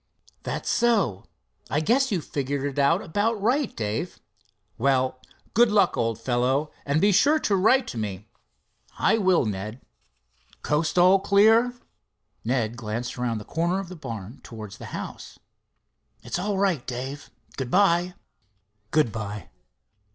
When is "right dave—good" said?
16.57-17.69